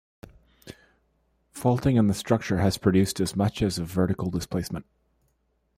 [1.51, 4.87] Faulting in the structure has produced as much as of vertical displacement.